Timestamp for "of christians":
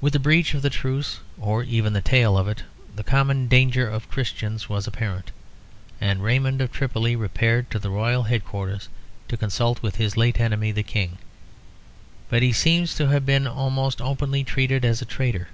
3.90-4.68